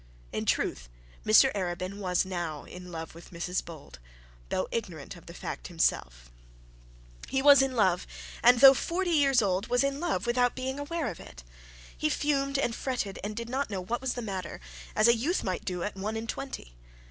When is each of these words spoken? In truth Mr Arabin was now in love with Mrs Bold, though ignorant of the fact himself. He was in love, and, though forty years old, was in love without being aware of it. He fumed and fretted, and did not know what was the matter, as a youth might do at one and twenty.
In 0.31 0.45
truth 0.47 0.89
Mr 1.23 1.53
Arabin 1.53 1.99
was 1.99 2.25
now 2.25 2.63
in 2.63 2.91
love 2.91 3.13
with 3.13 3.29
Mrs 3.29 3.63
Bold, 3.63 3.99
though 4.49 4.67
ignorant 4.71 5.15
of 5.15 5.27
the 5.27 5.33
fact 5.35 5.67
himself. 5.67 6.31
He 7.29 7.39
was 7.43 7.61
in 7.61 7.75
love, 7.75 8.07
and, 8.41 8.61
though 8.61 8.73
forty 8.73 9.11
years 9.11 9.43
old, 9.43 9.67
was 9.67 9.83
in 9.83 9.99
love 9.99 10.25
without 10.25 10.55
being 10.55 10.79
aware 10.79 11.05
of 11.11 11.19
it. 11.19 11.43
He 11.95 12.09
fumed 12.09 12.57
and 12.57 12.73
fretted, 12.73 13.19
and 13.23 13.35
did 13.35 13.47
not 13.47 13.69
know 13.69 13.79
what 13.81 14.01
was 14.01 14.15
the 14.15 14.23
matter, 14.23 14.59
as 14.95 15.07
a 15.07 15.15
youth 15.15 15.43
might 15.43 15.65
do 15.65 15.83
at 15.83 15.95
one 15.95 16.15
and 16.17 16.27
twenty. 16.27 16.73